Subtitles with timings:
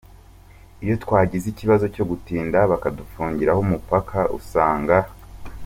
[0.83, 5.07] Iyo twagize ikibazo cyo gutinda bakadufungiraho umupaka, usanga n.